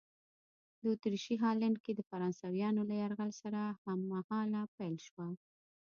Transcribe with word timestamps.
د 0.79 0.81
اتریشي 0.93 1.35
هالنډ 1.43 1.77
کې 1.85 1.91
د 1.95 2.01
فرانسویانو 2.09 2.81
له 2.89 2.95
یرغل 3.01 3.31
سره 3.41 3.61
هممهاله 3.83 4.61
پیل 4.77 4.95
شوه. 5.07 5.27